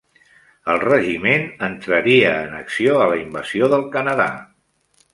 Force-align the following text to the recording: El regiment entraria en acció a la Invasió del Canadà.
El 0.73 0.79
regiment 0.83 1.45
entraria 1.69 2.33
en 2.47 2.57
acció 2.63 2.99
a 3.05 3.09
la 3.15 3.23
Invasió 3.23 3.73
del 3.77 3.89
Canadà. 3.99 4.31